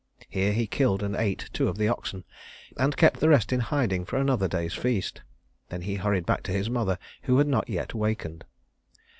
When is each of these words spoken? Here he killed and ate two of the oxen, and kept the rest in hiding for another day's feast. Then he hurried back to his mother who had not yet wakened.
Here 0.29 0.51
he 0.51 0.65
killed 0.65 1.03
and 1.03 1.15
ate 1.15 1.47
two 1.53 1.67
of 1.67 1.77
the 1.77 1.87
oxen, 1.87 2.23
and 2.75 2.97
kept 2.97 3.19
the 3.19 3.29
rest 3.29 3.53
in 3.53 3.59
hiding 3.59 4.03
for 4.03 4.17
another 4.17 4.47
day's 4.47 4.73
feast. 4.73 5.21
Then 5.69 5.83
he 5.83 5.93
hurried 5.93 6.25
back 6.25 6.41
to 6.49 6.51
his 6.51 6.71
mother 6.71 6.97
who 7.25 7.37
had 7.37 7.45
not 7.47 7.69
yet 7.69 7.93
wakened. 7.93 8.43